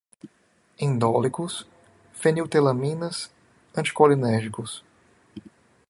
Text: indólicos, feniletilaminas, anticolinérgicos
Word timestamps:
indólicos, 0.79 1.67
feniletilaminas, 2.15 3.29
anticolinérgicos 3.75 4.83